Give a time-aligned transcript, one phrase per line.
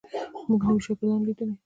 [0.47, 1.53] موږ نوي شاګردان لیدلي.